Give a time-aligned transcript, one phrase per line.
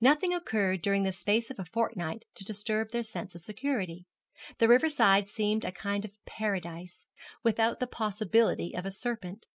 [0.00, 4.06] Nothing occurred during the space of a fortnight to disturb their sense of security.
[4.58, 7.08] The river side seemed a kind of Paradise,
[7.42, 9.46] without the possibility of a serpent.